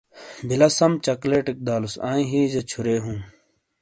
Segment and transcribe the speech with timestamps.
[0.47, 3.19] بلہ سم چاکلیٹیک دالوس آنئ ہئ جا چھورے ہوں۔